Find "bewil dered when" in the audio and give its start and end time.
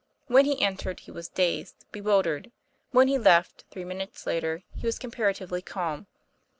1.91-3.07